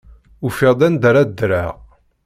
[0.45, 1.73] Ufiɣ-d anda ara ddreɣ.